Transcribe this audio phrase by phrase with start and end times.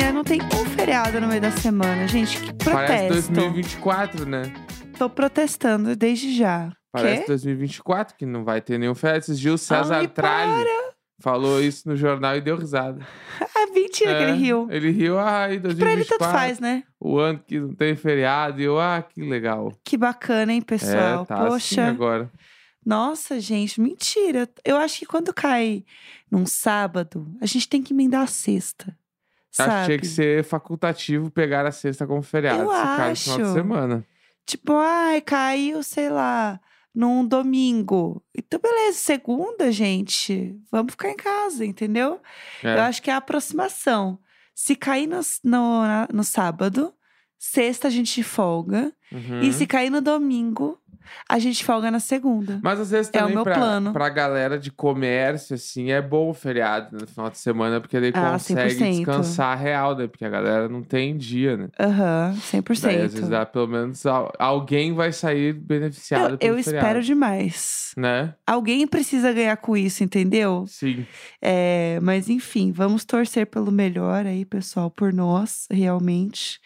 [0.00, 0.12] semaninha.
[0.12, 2.40] Não tem um feriado no meio da semana, gente.
[2.40, 3.32] Que Parece protesto.
[3.32, 4.42] 2024, né?
[4.98, 6.72] Tô protestando desde já.
[6.92, 7.26] Parece Quê?
[7.28, 9.20] 2024, que não vai ter nenhum feriado.
[9.20, 10.64] Esses dias o César Ai,
[11.20, 13.06] falou isso no jornal e deu risada.
[13.52, 14.68] Ah, mentira que É, ele riu.
[14.70, 16.82] Ele riu, ah, em Pra ele 2024, tanto faz, né?
[16.98, 18.58] o ano que não tem feriado.
[18.60, 19.70] E eu, ah, que legal.
[19.84, 21.22] Que bacana, hein, pessoal?
[21.22, 21.86] é, tá assim Poxa.
[21.88, 22.30] agora.
[22.84, 24.48] Nossa, gente, mentira.
[24.64, 25.84] Eu acho que quando cai
[26.30, 28.96] num sábado, a gente tem que emendar a sexta.
[29.50, 29.70] Sabe?
[29.70, 32.62] Acho que tinha que ser facultativo pegar a sexta como feriado.
[32.62, 33.52] Eu se cai no final de acho.
[33.52, 34.06] semana.
[34.46, 36.60] Tipo, ai, caiu, sei lá,
[36.94, 38.22] num domingo.
[38.36, 42.20] Então, beleza, segunda, gente, vamos ficar em casa, entendeu?
[42.62, 42.76] É.
[42.76, 44.18] Eu acho que é a aproximação.
[44.54, 46.92] Se cair no, no, no sábado,
[47.38, 48.92] sexta a gente folga.
[49.10, 49.40] Uhum.
[49.40, 50.80] E se cair no domingo,
[51.28, 52.58] a gente folga na segunda.
[52.62, 53.92] Mas às vezes É o também meu pra, plano.
[53.92, 58.12] pra galera de comércio, assim, é bom o feriado no final de semana, porque daí
[58.14, 58.96] Ah, consegue 100%.
[58.96, 60.06] descansar real, né?
[60.06, 61.68] Porque a galera não tem dia, né?
[61.78, 63.04] Aham, Daí, 100%.
[63.04, 67.02] às vezes, dá, pelo menos al- alguém vai sair beneficiado eu pelo eu feriado, espero
[67.02, 67.92] demais.
[67.96, 68.34] Né?
[68.46, 70.64] Alguém precisa ganhar com isso, entendeu?
[70.68, 71.06] Sim.
[71.42, 76.60] É, mas enfim, vamos torcer pelo melhor aí, pessoal, por nós, realmente.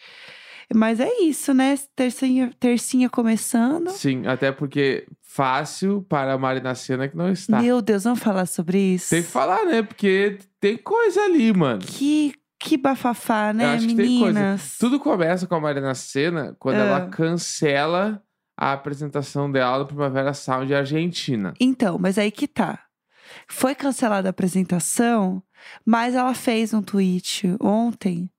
[0.73, 1.75] Mas é isso, né?
[1.95, 3.89] Tercinha, tercinha começando.
[3.91, 7.61] Sim, até porque fácil para a Marina Senna que não está.
[7.61, 9.09] Meu Deus, vamos falar sobre isso?
[9.09, 9.83] Tem que falar, né?
[9.83, 11.79] Porque tem coisa ali, mano.
[11.81, 14.77] Que, que bafafá, né, meninas?
[14.79, 16.85] Tudo começa com a Marina Senna quando Ah.
[16.85, 18.21] ela cancela
[18.57, 21.53] a apresentação dela no Primavera Sound Argentina.
[21.59, 22.79] Então, mas aí que tá.
[23.47, 25.43] Foi cancelada a apresentação,
[25.85, 28.29] mas ela fez um tweet ontem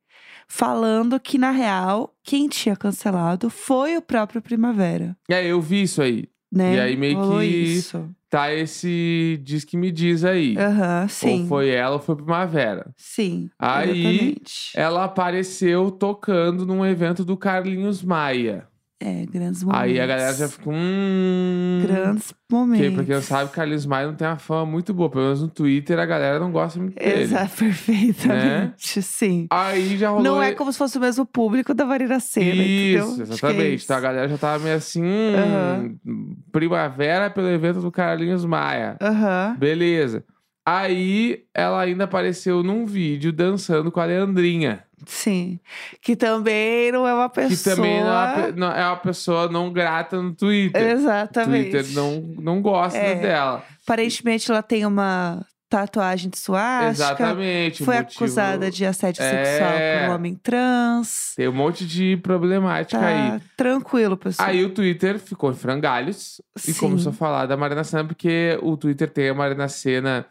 [0.48, 5.16] falando que, na real, quem tinha cancelado foi o próprio Primavera.
[5.28, 6.28] E aí, eu vi isso aí.
[6.52, 6.76] Né?
[6.76, 8.08] E aí meio Rolou que- Isso.
[8.30, 10.56] Tá esse diz que me diz aí.
[10.58, 11.42] Aham, sim.
[11.42, 12.92] Ou foi ela ou foi Primavera.
[12.96, 13.48] Sim.
[13.58, 14.70] Aí, exatamente.
[14.74, 18.66] Ela apareceu tocando num evento do Carlinhos Maia.
[18.98, 19.82] É, grandes momentos.
[19.82, 20.72] Aí a galera já ficou.
[20.74, 21.82] Hum...
[21.86, 23.04] Grandes Porque, momentos.
[23.04, 25.10] quem não sabe, Carlinhos Maia não tem uma fama muito boa.
[25.10, 27.22] Pelo menos no Twitter a galera não gosta muito dele.
[27.22, 29.46] Exato, perfeitamente, sim.
[29.50, 30.24] Aí já rolou.
[30.24, 33.04] Não é como se fosse o mesmo público da Marina Cena, entendeu?
[33.04, 33.74] Isso, que é exatamente.
[33.74, 33.84] isso.
[33.84, 35.02] Então a galera já tava meio assim.
[35.04, 38.96] hum, Primavera pelo evento do Carlinhos Maia.
[39.02, 39.56] Aham.
[39.58, 40.24] Beleza.
[40.68, 44.82] Aí ela ainda apareceu num vídeo dançando com a Leandrinha.
[45.04, 45.60] Sim.
[46.00, 47.74] Que também não é uma pessoa.
[47.74, 50.82] Que também não é, uma, não- é uma pessoa não grata no Twitter.
[50.90, 51.70] Exatamente.
[51.70, 53.14] Twitter não, não gosta É.
[53.16, 53.62] dela.
[53.84, 56.90] Aparentemente ela tem uma tatuagem de suástica.
[56.90, 57.84] Exatamente.
[57.84, 59.44] Foi motivo- acusada de assédio É.
[59.44, 61.32] sexual por um homem trans.
[61.36, 63.32] Tem um monte de problemática aí.
[63.32, 64.48] Tá tranquilo, pessoal.
[64.48, 66.80] Aí o Twitter ficou em frangalhos e Sim.
[66.80, 70.24] começou a falar da Marina Senna, porque o Twitter tem a Marina Senna.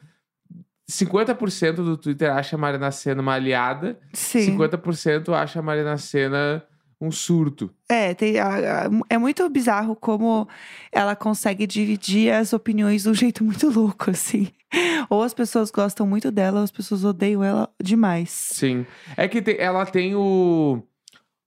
[0.89, 4.57] 50% do Twitter acha a Marina Senna uma aliada, Sim.
[4.57, 6.63] 50% acha a Marina Senna
[7.01, 7.69] um surto.
[7.89, 10.47] É, tem, a- a- é muito bizarro como
[10.91, 14.47] ela consegue dividir as opiniões de um jeito muito louco, assim.
[15.09, 18.29] Ou as pessoas gostam muito dela, ou as pessoas odeiam ela demais.
[18.29, 18.85] Sim.
[19.17, 20.81] É que tem- ela tem o,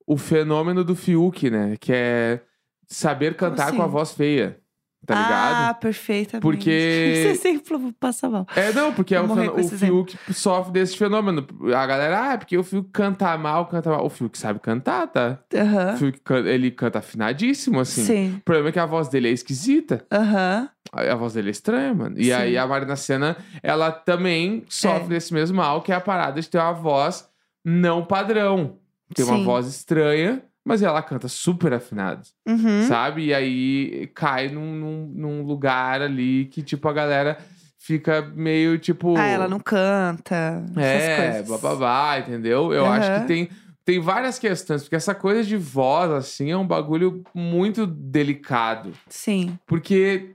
[0.06, 1.76] o fenômeno do Fiuk, né?
[1.80, 2.40] Que é
[2.86, 3.92] saber cantar com a assim?
[3.92, 4.58] voz feia.
[5.08, 5.22] Tá Ah,
[5.62, 5.80] ligado?
[5.80, 6.42] perfeitamente.
[6.42, 6.68] Porque-
[7.32, 8.46] Esse exemplo passa mal.
[8.54, 9.68] É, não, porque é o, fen- o.
[9.68, 11.46] Fiuk sofre desse fenômeno.
[11.74, 14.04] A galera, ah, é porque o Fiuk canta mal, canta mal.
[14.04, 15.38] O Fiuk sabe cantar, tá?
[15.52, 15.96] O Aham.
[15.96, 18.04] Fiuk, ele canta afinadíssimo, assim.
[18.04, 18.34] Sim.
[18.36, 20.04] O problema é que a voz dele é esquisita.
[20.12, 20.68] Aham.
[20.92, 22.18] A a voz dele é estranha, mano.
[22.18, 22.32] E Sim.
[22.32, 25.08] aí a Marina Senna, ela também sofre É.
[25.08, 27.26] desse mesmo mal, que é a parada de ter uma voz
[27.64, 28.76] não padrão.
[29.14, 29.44] Tem uma Sim.
[29.44, 32.82] voz estranha, mas ela canta super afinado, Uhum.
[32.86, 33.24] sabe?
[33.26, 37.38] E aí cai num, num, num lugar ali que, tipo, a galera
[37.78, 39.16] fica meio, tipo...
[39.16, 40.62] Ah, ela não canta.
[40.76, 42.70] É, bababá, entendeu?
[42.72, 43.20] Eu acho Aham.
[43.22, 43.48] que tem,
[43.82, 48.92] tem várias questões, porque essa coisa de voz, assim, é um bagulho muito delicado.
[49.08, 49.58] Sim.
[49.66, 50.34] Porque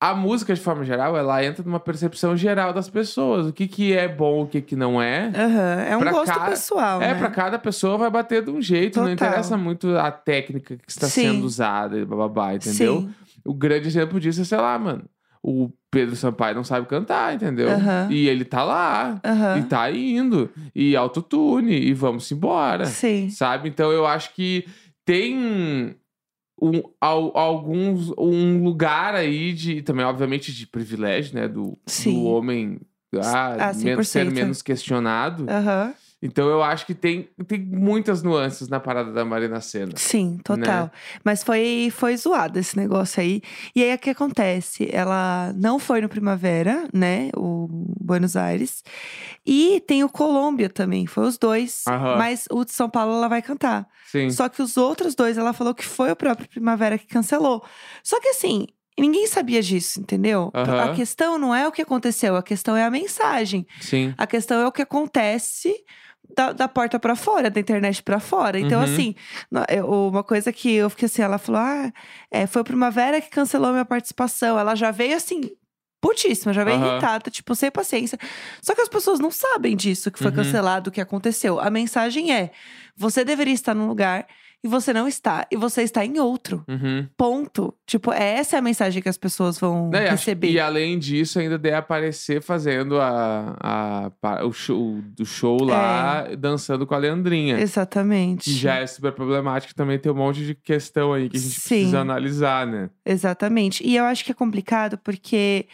[0.00, 3.46] a música, de forma geral, ela entra numa percepção geral das pessoas.
[3.48, 5.32] O que, que é bom, o que, que não é.
[5.34, 5.80] Aham.
[5.88, 7.18] É um Pra gosto cada- pessoal, É, né?
[7.18, 9.00] pra cada pessoa vai bater de um jeito.
[9.00, 9.28] Não Total.
[9.28, 11.22] interessa muito a técnica que está Sim.
[11.32, 13.00] sendo usada, e bababá, entendeu?
[13.02, 13.14] Sim.
[13.44, 15.04] O grande exemplo disso é, sei lá, mano.
[15.42, 17.70] O Pedro Sampaio não sabe cantar, entendeu?
[17.70, 18.08] Aham.
[18.10, 19.20] E ele tá lá.
[19.24, 19.58] Aham.
[19.58, 20.50] E tá indo.
[20.74, 21.72] E autotune.
[21.78, 22.84] E vamos embora.
[22.86, 23.30] Sim.
[23.30, 23.68] Sabe?
[23.68, 24.64] Então eu acho que
[25.04, 25.96] tem
[26.60, 31.48] um, al- alguns, um lugar aí de, também, obviamente, de privilégio, né?
[31.48, 31.78] Do,
[32.12, 32.80] do homem
[33.16, 34.32] ah, Ah, ser 100%.
[34.34, 35.46] menos questionado.
[35.48, 35.94] Aham.
[36.20, 39.92] Então eu acho que tem, tem muitas nuances na parada da Marina Senna.
[39.96, 40.84] Sim, total.
[40.84, 40.90] Né?
[41.24, 43.40] Mas foi, foi zoado esse negócio aí.
[43.74, 44.88] E aí o que acontece?
[44.92, 47.30] Ela não foi no Primavera, né?
[47.36, 47.68] O
[48.00, 48.82] Buenos Aires.
[49.46, 51.84] E tem o Colômbia também, foi os dois.
[51.86, 52.16] Aham.
[52.16, 53.86] Mas o de São Paulo ela vai cantar.
[54.10, 54.28] Sim.
[54.30, 57.64] Só que os outros dois, ela falou que foi o próprio Primavera que cancelou.
[58.02, 58.66] Só que assim,
[58.98, 60.50] ninguém sabia disso, entendeu?
[60.52, 60.90] Aham.
[60.90, 63.64] A questão não é o que aconteceu, a questão é a mensagem.
[63.80, 64.12] Sim.
[64.18, 65.72] A questão é o que acontece
[66.36, 68.58] da, da porta pra fora, da internet pra fora.
[68.60, 68.84] Então, Uhum.
[68.84, 69.14] assim,
[69.84, 71.92] uma coisa que eu fiquei assim, ela falou: ah,
[72.30, 74.58] é, foi o Primavera que cancelou minha participação.
[74.58, 75.50] Ela já veio assim.
[76.00, 76.90] Putíssima, já veio Aham.
[76.90, 78.16] irritada, tipo, sem paciência.
[78.62, 80.36] Só que as pessoas não sabem disso, que foi Uhum.
[80.36, 81.58] cancelado, o que aconteceu.
[81.58, 82.52] A mensagem é:
[82.96, 84.24] você deveria estar num lugar
[84.62, 86.64] e você não está, e você está em outro.
[86.68, 87.06] Uhum.
[87.16, 87.72] Ponto.
[87.86, 90.50] Tipo, essa é a mensagem que as pessoas vão acho- receber.
[90.50, 96.86] E além disso, ainda deve aparecer fazendo a, a, o show do show lá, dançando
[96.86, 97.60] com a Leandrinha.
[97.60, 98.44] Exatamente.
[98.50, 101.60] Que já é super problemático também tem um monte de questão aí que a gente
[101.60, 101.68] Sim.
[101.76, 102.90] precisa analisar, né?
[103.06, 103.86] Exatamente.
[103.86, 105.66] E eu acho que é complicado porque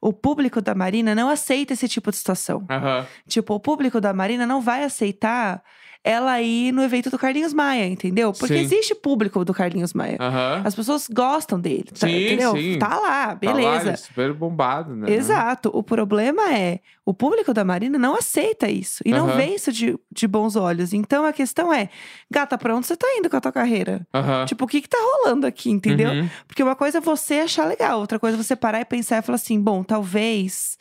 [0.00, 2.66] o público da Marina não aceita esse tipo de situação.
[2.68, 3.06] Aham.
[3.28, 5.62] Tipo, o público da Marina não vai aceitar
[6.04, 8.32] ela ir no evento do Carlinhos Maia, entendeu?
[8.32, 8.60] Porque Sim.
[8.60, 10.18] existe público do Carlinhos Maia.
[10.64, 12.52] As pessoas gostam dele, tá- Sim, entendeu?
[12.56, 12.78] sim.
[12.78, 13.90] Tá lá, Tá lá, beleza.
[13.90, 15.12] é super bombado, né?
[15.12, 15.70] Exato.
[15.72, 19.00] O problema é, o público da Marina não aceita isso.
[19.04, 20.92] E não vê isso de, de bons olhos.
[20.92, 21.88] Então a questão é,
[22.30, 24.04] gata, pra onde você tá indo com a tua carreira?
[24.46, 26.10] Tipo, o que que tá rolando aqui, entendeu?
[26.10, 26.28] Uhum.
[26.48, 29.22] Porque uma coisa é você achar legal, outra coisa é você parar e pensar e
[29.22, 30.76] falar assim: bom, talvez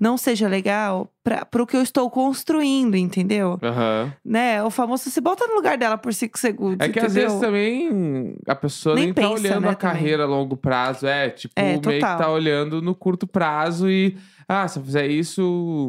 [0.00, 3.58] não seja legal pra, pro que eu estou construindo, entendeu?
[3.62, 4.12] Aham.
[4.22, 4.62] Né?
[4.62, 6.86] O famoso se bota no lugar dela por cinco segundos.
[6.86, 7.28] É que às entendeu?
[7.30, 11.06] vezes também a pessoa Nem nem, tá pensa, olhando né, a carreira a longo prazo.
[11.06, 14.16] É, tipo, É, meio que tá olhando no curto prazo e.
[14.46, 15.88] Ah, se eu fizer isso,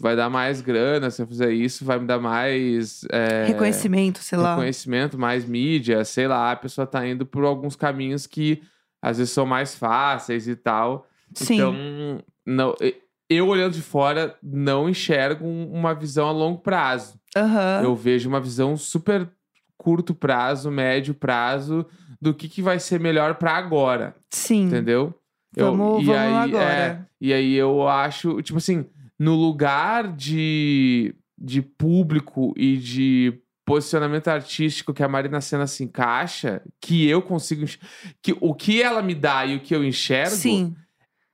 [0.00, 1.08] vai dar mais grana.
[1.12, 3.06] Se eu fizer isso, vai me dar mais.
[3.12, 4.56] é, Reconhecimento, sei lá.
[4.56, 6.50] reconhecimento, mais mídia, sei lá.
[6.50, 8.60] A pessoa tá indo por alguns caminhos que
[9.00, 11.06] às vezes são mais fáceis e tal.
[11.32, 11.54] Sim.
[11.54, 11.74] Então,
[12.44, 12.74] não,
[13.28, 17.18] eu olhando de fora, não enxergo um- uma visão a longo prazo.
[17.36, 17.82] Aham.
[17.82, 19.28] Eu vejo uma visão super
[19.76, 21.84] curto prazo, médio prazo,
[22.20, 24.64] do que, que vai ser melhor pra agora, Sim.
[24.64, 25.14] entendeu?
[25.56, 26.64] Vamos- e vamos aí, agora.
[26.64, 28.86] é, e aí eu acho, tipo assim,
[29.18, 36.60] no lugar de, de público e de posicionamento artístico que a Marina Senna se encaixa,
[36.80, 37.64] que eu consigo
[38.22, 40.74] que o que ela me dá e o que eu enxergo, Sim.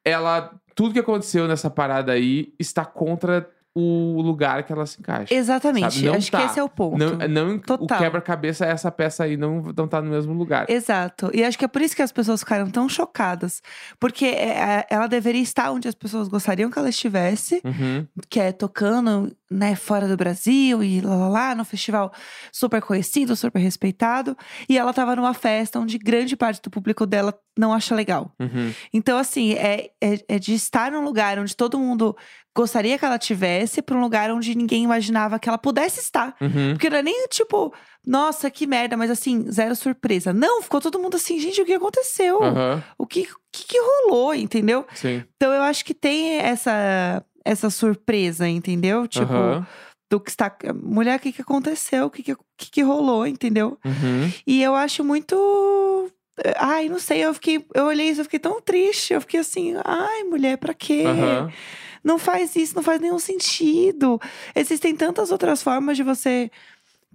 [0.05, 5.33] ela tudo que aconteceu nessa parada aí está contra o lugar que ela se encaixa.
[5.33, 6.09] Exatamente.
[6.09, 6.41] Acho tá.
[6.41, 6.99] que esse é o ponto.
[6.99, 7.99] Não, não o Total.
[7.99, 10.69] quebra-cabeça, essa peça aí não, não tá no mesmo lugar.
[10.69, 11.31] Exato.
[11.33, 13.63] E acho que é por isso que as pessoas ficaram tão chocadas.
[14.01, 18.41] Porque é, é, ela deveria estar onde as pessoas gostariam que ela estivesse, Uhum, que
[18.41, 22.13] é tocando, né, fora do Brasil e lá, lá, lá, no festival
[22.53, 24.37] super conhecido, super respeitado.
[24.69, 28.33] E ela tava numa festa onde grande parte do público dela não acha legal.
[28.41, 28.73] uhum.
[28.93, 32.17] Então, assim, é, é, é de estar num lugar onde todo mundo
[32.57, 36.35] gostaria que ela tivesse, pra um lugar onde ninguém imaginava que ela pudesse estar.
[36.41, 36.73] Uhum.
[36.73, 37.73] Porque não é nem tipo,
[38.07, 40.33] nossa, que merda, mas assim, zero surpresa.
[40.33, 42.43] Não, ficou todo mundo assim, gente, o que aconteceu?
[42.43, 44.87] Aham, O que, que, que rolou, entendeu?
[44.95, 45.23] sim.
[45.37, 49.07] Então eu acho que tem essa, essa surpresa, entendeu?
[49.07, 49.67] Tipo, Aham,
[50.11, 50.53] do que está.
[50.83, 52.07] Mulher, o que, que aconteceu?
[52.07, 53.79] O que, que, que, rolou, entendeu?
[53.85, 54.31] uhum.
[54.47, 56.11] E eu acho muito.
[56.57, 57.65] Ai, não sei, eu fiquei.
[57.75, 59.13] Eu olhei isso, eu fiquei tão triste.
[59.15, 61.05] Eu fiquei assim, ai, mulher, pra quê?
[61.07, 61.53] Aham.
[62.03, 64.21] Não faz isso, não faz nenhum sentido.
[64.55, 66.51] Existem tantas outras formas de você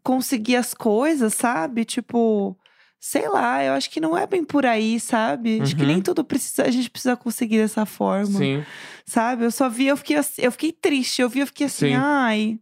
[0.04, 1.84] conseguir as coisas, sabe?
[1.86, 2.56] Tipo,
[3.00, 5.60] sei lá, eu acho que não é bem por aí, sabe?
[5.62, 5.88] Acho que Uhum.
[5.88, 8.64] nem tudo precisa, a gente precisa conseguir dessa forma, Sim.
[9.06, 9.46] sabe?
[9.46, 11.94] Eu só vi, eu fiquei, eu fiquei triste, eu vi, eu fiquei assim, Sim.
[11.96, 12.60] ai.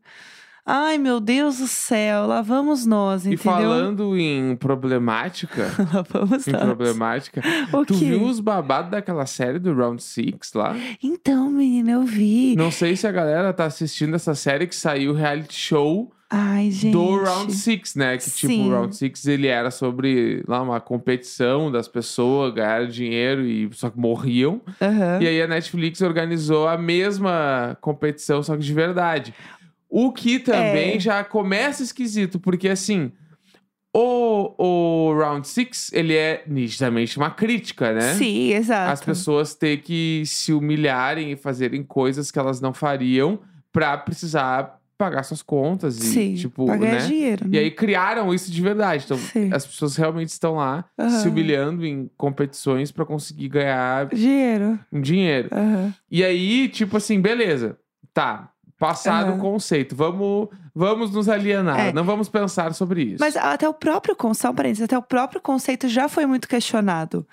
[0.65, 3.43] Ai, meu Deus do céu, lá vamos nós, E entendeu?
[3.53, 6.61] falando em problemática, lá vamos em nós.
[6.63, 7.41] problemática,
[7.73, 8.05] O tu quê?
[8.05, 10.73] viu os babados daquela série do Round Six lá?
[11.03, 12.55] Então, menina, eu vi.
[12.55, 16.93] Não sei se a galera tá assistindo essa série que saiu reality show Ai, gente.
[16.93, 18.17] do Round Six, né?
[18.17, 18.67] Que tipo, Sim.
[18.69, 23.89] o Round Six ele era sobre lá uma competição das pessoas ganhar dinheiro e só
[23.89, 24.61] que morriam.
[24.81, 25.19] Aham.
[25.21, 29.33] E aí a Netflix organizou a mesma competição, só que de verdade.
[29.95, 30.99] O que também É.
[30.99, 33.11] já começa esquisito, porque assim,
[33.95, 38.15] o, o Round Six ele é nitidamente uma crítica, né?
[38.15, 38.91] Sim, exato.
[38.91, 43.39] As pessoas ter que se humilharem e fazerem coisas que elas não fariam
[43.71, 47.07] pra precisar pagar suas contas e Sim, tipo, pra ganhar né?
[47.07, 47.45] dinheiro.
[47.45, 47.59] E né?
[47.59, 49.03] aí criaram isso de verdade.
[49.05, 49.49] Então, Sim.
[49.53, 51.09] as pessoas realmente estão lá Aham.
[51.09, 54.79] se humilhando em competições pra conseguir ganhar Dinheiro.
[54.91, 55.49] um dinheiro.
[55.51, 55.93] Aham.
[56.09, 57.77] E aí, tipo assim, beleza.
[58.11, 58.49] Tá.
[58.83, 59.37] Passado Aham.
[59.37, 59.95] o conceito.
[59.95, 61.79] Vamos, vamos nos alienar.
[61.79, 61.93] É.
[61.93, 63.17] Não vamos pensar sobre isso.
[63.19, 67.25] Mas até o próprio conceito, um parênteses, até o próprio conceito já foi muito questionado.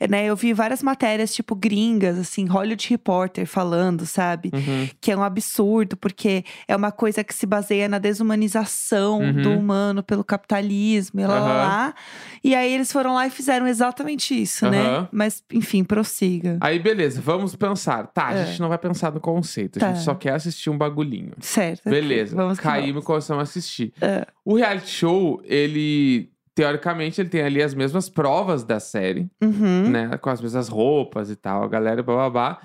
[0.00, 0.24] É, Né?
[0.26, 4.50] Eu vi várias matérias, tipo, gringas, assim, Hollywood Reporter falando, sabe?
[4.54, 4.88] Uhum.
[5.00, 9.42] Que é um absurdo, porque é uma coisa que se baseia na desumanização Uhum.
[9.42, 11.56] do humano pelo capitalismo e lá, lá, Aham.
[11.58, 11.94] lá.
[12.42, 15.06] E aí eles foram lá e fizeram exatamente isso, né?
[15.12, 16.56] Mas, enfim, prossiga.
[16.60, 18.06] Aí, beleza, vamos pensar.
[18.08, 18.46] Tá, a É.
[18.46, 19.92] gente não vai pensar no conceito, a Tá.
[19.92, 21.32] gente só quer assistir um bagulhinho.
[21.40, 21.88] Certo.
[21.88, 23.04] Beleza, Vamos caímos e vamos.
[23.06, 23.92] começamos a assistir.
[24.00, 24.26] É.
[24.44, 29.90] O reality show, ele, teoricamente, ele tem ali as mesmas provas da série, Uhum.
[29.90, 30.16] né?
[30.18, 32.58] Com as mesmas roupas e tal, a galera bababá.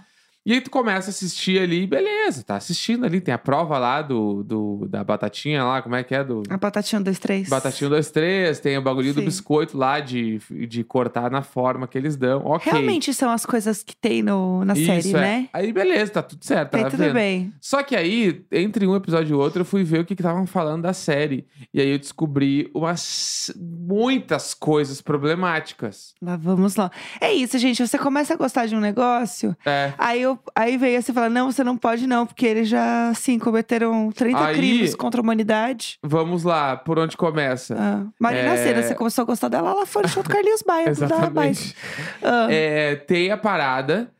[0.45, 4.01] E aí tu começa a assistir ali, beleza, tá assistindo ali, tem a prova lá
[4.01, 6.21] do, do da batatinha lá, como é que é?
[6.21, 7.47] Do A batatinha 2, 3.
[7.49, 9.25] batatinha 2, 3, tem o bagulho do Sim.
[9.25, 12.41] biscoito lá de, de cortar na forma que eles dão.
[12.45, 12.69] Ok.
[12.71, 15.13] Realmente são as coisas que tem no, na Isso, série, é.
[15.21, 15.49] né?
[15.53, 17.13] Aí beleza, tá tudo certo, Tá tá tudo vendo?
[17.13, 17.53] bem.
[17.61, 20.81] Só que aí, entre um episódio e outro, eu fui ver o que estavam falando
[20.81, 21.47] da série.
[21.73, 26.13] E aí eu descobri umas muitas coisas problemáticas.
[26.21, 26.91] Lá vamos lá.
[27.21, 27.85] É isso, gente.
[27.85, 29.93] Você começa a gostar de um negócio, É.
[29.97, 33.37] aí, eu, aí veio assim falar: não, você não pode, não, porque eles já, assim,
[33.39, 35.97] cometeram 30 Aí- crimes contra a humanidade.
[36.03, 37.75] Vamos lá, por onde começa?
[37.77, 38.57] Ah, Marina É.
[38.57, 40.87] Senna, você começou a gostar dela, ela foi show do Carlinhos mais.
[41.01, 41.75] Exatamente.
[42.21, 44.11] Ah, É, tem a parada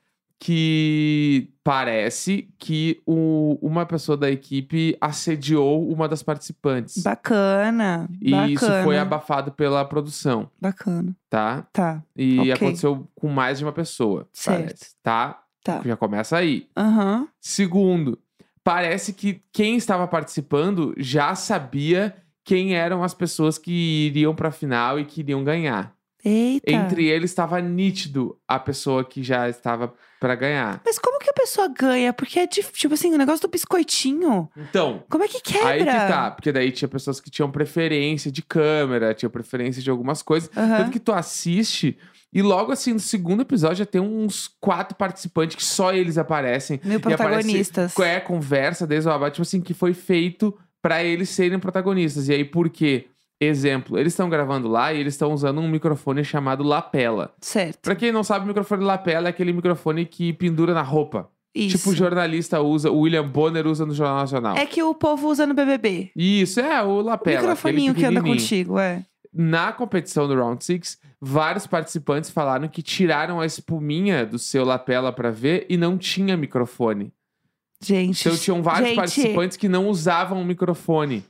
[0.58, 7.02] que parece que o- uma pessoa da equipe assediou uma das participantes.
[7.02, 8.10] Bacana.
[8.22, 8.52] E bacana.
[8.52, 11.16] isso foi abafado pela produção, Bacana.
[11.30, 11.66] tá?
[11.72, 12.52] Tá, E Ok.
[12.54, 14.60] aconteceu com mais de uma pessoa, Certo.
[14.64, 15.40] parece, tá?
[15.64, 15.82] Tá.
[15.86, 16.68] Já começa aí.
[16.76, 17.28] Aham.
[17.40, 18.20] Segundo,
[18.64, 25.00] parece que quem estava participando já sabia quem eram as pessoas que iriam pra final
[25.00, 25.94] e que iriam ganhar.
[26.26, 26.72] Eita.
[26.72, 30.82] Entre eles estava nítido a pessoa que já estava pra ganhar.
[30.86, 32.14] Mas como que a pessoa ganha?
[32.14, 34.50] Porque é tipo assim, o negócio do biscoitinho.
[34.56, 35.70] Então, Como é que quebra?
[35.70, 39.90] aí que tá, porque daí tinha pessoas que tinham preferência de câmera, tinham preferência de
[39.90, 40.50] algumas coisas.
[40.56, 40.78] Aham.
[40.78, 41.98] Tanto que tu assiste
[42.34, 46.80] e logo assim, no segundo episódio já tem uns quatro participantes que só eles aparecem.
[46.84, 48.00] Mil E aparece- protagonistas.
[48.00, 52.28] É, conversa desde o abate, tipo assim, que foi feito pra eles serem protagonistas.
[52.30, 53.08] E aí, por quê?
[53.42, 57.34] Exemplo, eles estão gravando lá e eles estão usando um microfone chamado lapela.
[57.42, 57.80] Certo.
[57.82, 61.30] Pra quem não sabe, o microfone lapela é aquele microfone que pendura na roupa.
[61.54, 61.78] Isso.
[61.78, 64.56] Tipo, o jornalista usa, o William Bonner usa no Jornal Nacional.
[64.56, 66.10] É que o povo usa no BBB.
[66.16, 67.42] Isso, é o O lapela.
[67.42, 69.04] microfoninho aquele que anda contigo, é.
[69.32, 75.14] Na competição do Round Six, vários participantes falaram que tiraram a espuminha do seu lapela
[75.14, 77.14] pra ver e não tinha microfone.
[77.82, 78.28] Gente.
[78.28, 81.24] Então tinham vários gente, participantes que não usavam o microfone.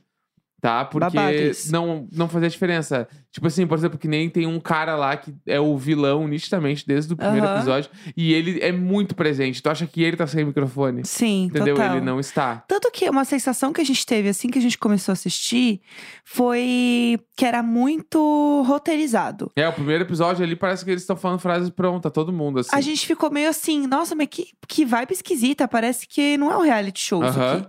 [0.64, 0.82] Tá?
[0.82, 3.06] Porque não, não fazia diferença.
[3.30, 6.86] Tipo assim, por exemplo, que nem tem um cara lá que é o vilão nitidamente
[6.86, 7.90] desde o primeiro episódio.
[8.16, 9.62] E ele é muito presente.
[9.62, 11.04] Tu acha que ele tá sem microfone?
[11.04, 11.74] Sim, Entendeu?
[11.74, 11.96] total.
[11.96, 12.64] Ele não está.
[12.66, 15.82] Tanto que uma sensação que a gente teve assim que a gente começou a assistir
[16.24, 19.52] foi que era muito roteirizado.
[19.56, 22.70] É, o primeiro episódio ali parece que eles estão falando frases prontas, todo mundo, assim.
[22.72, 25.68] A gente ficou meio assim, nossa, mas que, que vibe esquisita.
[25.68, 27.68] Parece que não é um reality show isso aqui.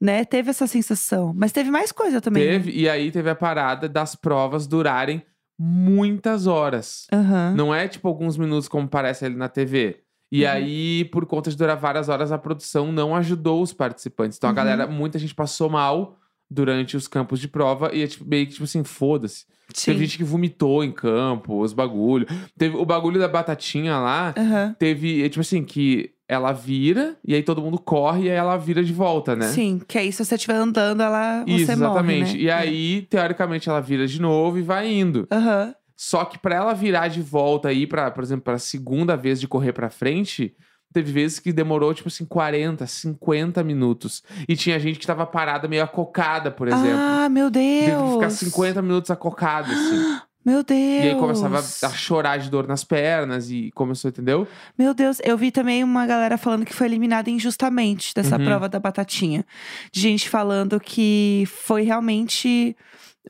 [0.00, 0.24] Né?
[0.24, 1.32] Teve essa sensação.
[1.36, 2.44] Mas teve mais coisa também.
[2.44, 2.52] né?
[2.52, 5.22] Teve, e aí teve a parada das provas durarem
[5.58, 7.06] muitas horas.
[7.12, 7.54] Aham.
[7.56, 10.00] Não é tipo alguns minutos como parece ali na TV.
[10.30, 10.50] E Uhum.
[10.50, 14.36] aí, por conta de durar várias horas, a produção não ajudou os participantes.
[14.38, 14.56] Então a Uhum.
[14.56, 16.16] galera, muita gente passou mal
[16.50, 19.44] durante os campos de prova e é tipo, meio que tipo assim, foda-se.
[19.84, 22.26] Teve gente que vomitou em campo, os bagulho.
[22.56, 24.34] Teve o bagulho da batatinha lá,
[24.78, 28.56] teve, é, tipo assim, que ela vira e aí todo mundo corre e aí ela
[28.58, 29.46] vira de volta, né?
[29.48, 32.20] Sim, que aí se você estiver andando, ela você Isso, exatamente.
[32.26, 32.40] morre, né?
[32.40, 35.26] E aí, teoricamente, ela vira de novo e vai indo.
[35.32, 35.74] Aham.
[35.96, 39.40] Só que pra ela virar de volta aí para, por exemplo, para a segunda vez
[39.40, 40.54] de correr pra frente,
[40.92, 44.22] teve vezes que demorou tipo assim 40, 50 minutos.
[44.48, 47.00] E tinha gente que tava parada meio acocada, por exemplo.
[47.02, 48.02] Ah, meu Teve Deus.
[48.04, 50.18] que ficar 50 minutos acocada assim.
[50.48, 51.04] Meu Deus.
[51.04, 54.48] E aí começava a chorar de dor nas pernas e começou, entendeu?
[54.78, 58.44] Meu Deus, eu vi também uma galera falando que foi eliminada injustamente dessa Uhum.
[58.44, 59.44] prova da batatinha.
[59.92, 62.74] De gente falando que foi realmente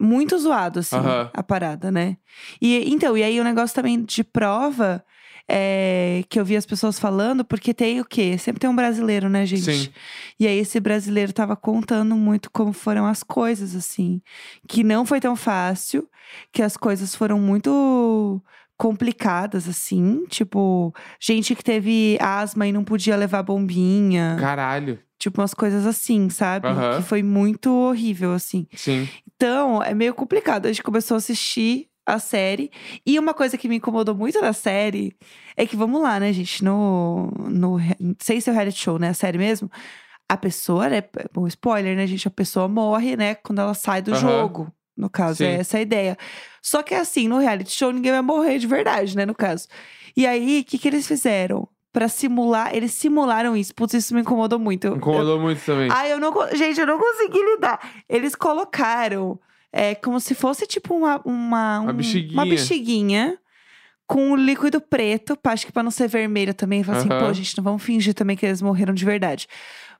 [0.00, 1.28] muito zoado, assim, Aham.
[1.34, 2.16] a parada, né?
[2.62, 5.04] E então, e aí o negócio também de prova.
[5.48, 8.36] É, que eu vi as pessoas falando, porque tem o quê?
[8.36, 9.62] Sempre tem um brasileiro, né, gente?
[9.62, 9.90] Sim.
[10.38, 14.20] E aí esse brasileiro tava contando muito como foram as coisas, assim.
[14.68, 16.08] Que não foi tão fácil,
[16.52, 18.42] que as coisas foram muito
[18.76, 20.24] complicadas, assim.
[20.28, 24.36] Tipo, gente que teve asma e não podia levar bombinha.
[24.38, 24.98] Caralho.
[25.18, 26.68] Tipo, umas coisas assim, sabe?
[26.68, 26.98] Aham.
[26.98, 28.68] Que foi muito horrível, assim.
[28.74, 29.08] Sim.
[29.34, 30.66] Então, é meio complicado.
[30.66, 32.70] A gente começou a assistir a série.
[33.06, 35.14] E uma coisa que me incomodou muito na série
[35.56, 36.64] é que, vamos lá, né, gente?
[36.64, 37.30] No.
[37.50, 37.76] no
[38.18, 39.08] sem ser o reality show, né?
[39.10, 39.70] A série mesmo.
[40.28, 41.02] A pessoa, né?
[41.32, 42.28] Bom, spoiler, né, gente?
[42.28, 44.20] A pessoa morre, né, quando ela sai do Aham.
[44.20, 44.72] jogo.
[44.96, 45.44] No caso, Sim.
[45.44, 46.16] é essa a ideia.
[46.60, 49.24] Só que assim, no reality show, ninguém vai morrer de verdade, né?
[49.24, 49.68] No caso.
[50.16, 51.68] E aí, o que, que eles fizeram?
[51.92, 53.74] Pra simular, eles simularam isso.
[53.74, 54.86] Putz, isso me incomodou muito.
[54.88, 55.88] Eu- Incomodou muito também.
[55.90, 56.32] Ai, eu não.
[56.54, 57.80] Gente, eu não consegui lidar.
[58.08, 59.38] Eles colocaram
[59.72, 61.20] é, como se fosse tipo uma.
[61.24, 62.32] Uma, Uma um- bexiguinha.
[62.34, 63.38] Uma bexiguinha
[64.06, 65.38] com um líquido preto.
[65.44, 66.82] Acho que pra não ser vermelho também.
[66.82, 69.46] Fala assim, pô, gente, não vamos fingir também que eles morreram de verdade.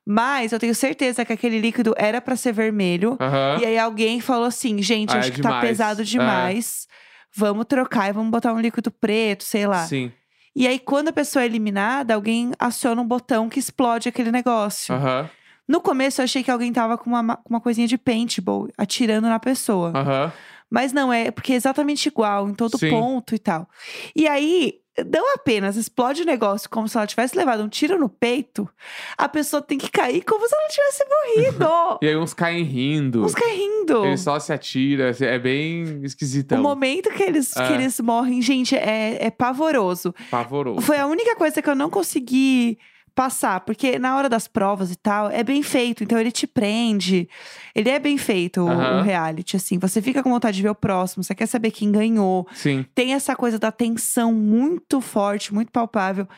[0.06, 3.16] Mas eu tenho certeza que aquele líquido era pra ser vermelho.
[3.20, 3.58] Aham.
[3.60, 5.68] E aí alguém falou assim, gente, Ah, acho é que tá demais.
[5.68, 6.04] pesado É.
[6.04, 6.86] demais.
[7.36, 9.84] Vamos trocar e vamos botar um líquido preto, sei lá.
[9.86, 10.10] Sim.
[10.56, 14.94] E aí, quando a pessoa é eliminada, alguém aciona um botão que explode aquele negócio.
[14.94, 15.28] Aham.
[15.68, 18.68] No começo, eu achei que alguém tava com uma, ma- com uma coisinha de paintball
[18.78, 19.92] atirando na pessoa.
[19.94, 20.32] Aham.
[20.70, 22.90] Mas não, é porque é exatamente igual em todo Sim.
[22.90, 23.66] ponto e tal.
[24.14, 24.74] E aí,
[25.10, 28.68] não apenas explode o negócio como se ela tivesse levado um tiro no peito,
[29.16, 31.98] a pessoa tem que cair como se ela tivesse morrido.
[32.02, 33.24] E aí uns caem rindo.
[33.24, 34.04] Uns caem rindo.
[34.04, 35.10] Ele só se atira.
[35.20, 36.60] É bem O esquisitão.
[36.62, 37.72] momento que eles, que É.
[37.74, 40.14] eles morrem, gente, é, é pavoroso.
[40.30, 40.82] Pavoroso.
[40.82, 42.78] Foi a única coisa que eu não consegui
[43.18, 47.28] passar, porque na hora das provas e tal, é bem feito, então ele te prende.
[47.74, 49.00] Ele é bem feito, o- Aham.
[49.00, 49.76] o reality, assim.
[49.76, 52.46] Você fica com vontade de ver o próximo, você quer saber quem ganhou.
[52.54, 52.86] Sim.
[52.94, 56.28] Tem essa coisa da tensão muito forte, muito palpável.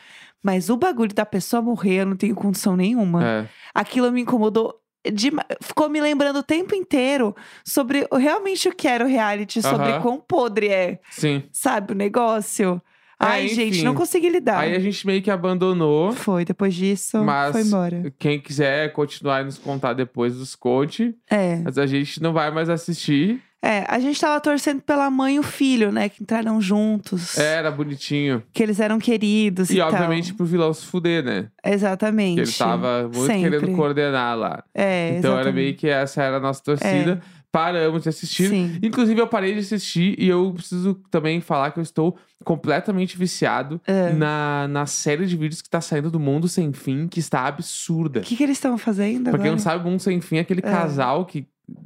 [0.41, 3.23] Mas o bagulho da pessoa morrer, eu não tenho condição nenhuma.
[3.23, 3.47] É.
[3.75, 4.73] Aquilo me incomodou.
[5.03, 7.35] dema- Ficou me lembrando o tempo inteiro
[7.65, 10.01] sobre o- realmente o que era o reality, sobre Aham.
[10.01, 11.43] quão podre é, Sim.
[11.51, 12.79] sabe, o negócio.
[13.21, 14.59] Ai, gente, não consegui lidar.
[14.59, 16.11] Aí a gente meio que abandonou.
[16.13, 18.13] Foi, depois disso, Mas foi embora.
[18.17, 21.15] quem quiser continuar e nos contar depois dos conte.
[21.29, 21.57] É.
[21.57, 23.41] Mas a gente não vai mais assistir.
[23.63, 26.09] É, a gente tava torcendo pela mãe e o filho, né?
[26.09, 27.37] Que entraram juntos.
[27.37, 28.41] Era bonitinho.
[28.51, 29.89] Que eles eram queridos e, E, tal.
[29.89, 31.47] obviamente pro vilão se fuder, né?
[31.63, 32.35] Exatamente.
[32.41, 33.51] Que ele tava muito Sempre.
[33.59, 34.63] querendo coordenar lá.
[34.73, 35.63] É, então era exatamente.
[35.63, 37.21] meio que essa era a nossa torcida.
[37.51, 38.47] Paramos de assistir.
[38.49, 38.77] Sim.
[38.81, 43.79] Inclusive, eu parei de assistir e eu preciso também falar que eu estou completamente viciado
[43.85, 44.13] É.
[44.13, 48.21] na, na série de vídeos que tá saindo do Mundo Sem Fim, que está absurda.
[48.21, 49.51] O que, que eles estão fazendo Pra quem agora?
[49.51, 50.63] não sabe, o Mundo Sem Fim é aquele É.
[50.63, 51.45] casal que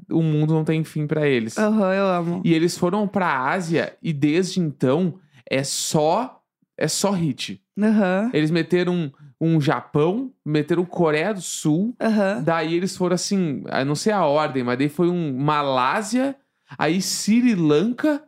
[0.10, 1.58] o mundo não tem fim pra eles.
[1.60, 2.42] Aham, eu amo.
[2.44, 5.16] E eles foram pra Ásia e desde então
[5.50, 6.42] é só
[6.78, 7.62] é só hit.
[7.80, 12.42] Aham, Eles meteram um, Japão, meteram Coreia do Sul, aham.
[12.44, 16.36] daí eles foram assim, eu não sei a ordem, mas daí foi um Malásia,
[16.78, 18.24] aí Sri Lanka,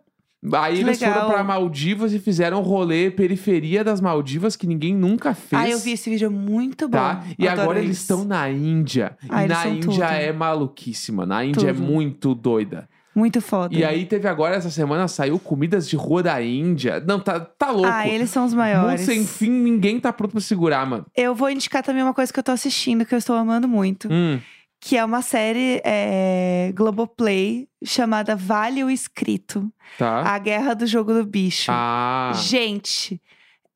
[0.53, 1.15] aí Que eles legal.
[1.21, 5.61] foram pra Maldivas e fizeram um rolê periferia das Maldivas que ninguém nunca fez.
[5.61, 6.97] Ah, eu vi esse vídeo muito bom.
[6.97, 7.23] Tá?
[7.39, 9.17] E Adoro agora eles estão na Índia.
[9.29, 10.03] Ah, e na Índia tudo.
[10.03, 11.25] é maluquíssima.
[11.25, 11.83] Na Índia é Tudo.
[11.83, 12.87] muito doida.
[13.17, 13.73] Muito foda.
[13.73, 16.99] E aí teve agora, essa semana, saiu comidas de rua da Índia.
[17.05, 17.89] Não, tá, tá louco.
[17.91, 19.01] Ah, eles são os Mundo maiores.
[19.01, 21.03] sem fim, ninguém tá pronto pra segurar, mano.
[21.15, 24.07] Eu vou indicar também uma coisa que eu tô assistindo, que eu estou amando muito.
[24.11, 24.39] Hum,
[24.79, 29.67] Que é uma série é, Globoplay chamada Vale o Escrito.
[29.97, 30.21] tá.
[30.21, 31.71] A Guerra do Jogo do Bicho.
[31.73, 32.31] Ah.
[32.35, 33.19] Gente,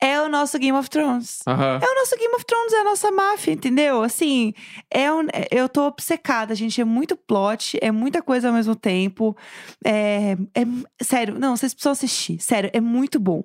[0.02, 1.40] é o nosso Game of Thrones.
[1.48, 1.80] Aham.
[1.82, 4.02] É o nosso Game of Thrones, é a nossa máfia, entendeu?
[4.02, 4.52] Assim,
[4.90, 6.82] é um, eu tô obcecada, gente.
[6.82, 9.38] É muito plot, é muita coisa ao mesmo tempo.
[9.86, 12.40] É, é- sério, não, vocês precisam assistir.
[12.42, 13.44] Sério, é muito bom.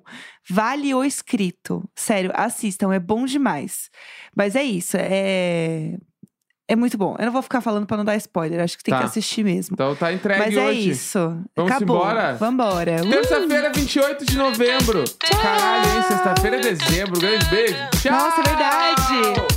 [0.49, 1.87] Vale o escrito.
[1.95, 3.89] Sério, assistam, é bom demais.
[4.35, 5.97] Mas é isso, é.
[6.69, 7.15] É muito bom.
[7.17, 8.99] Eu não vou ficar falando pra não dar spoiler, acho que tem Tá.
[8.99, 9.73] que assistir mesmo.
[9.73, 10.89] Então tá entregue Mas é hoje.
[10.89, 11.17] isso.
[11.55, 11.95] Vamos Acabou.
[11.97, 12.33] embora?
[12.35, 13.01] Vambora.
[13.05, 13.09] Uh!
[13.09, 15.03] Terça-feira, 28 de novembro.
[15.41, 16.03] Caralho, hein?
[16.09, 17.19] Sexta-feira é dezembro.
[17.21, 17.75] Grande beijo.
[18.01, 18.11] Tchau.
[18.11, 19.56] Nossa, é verdade.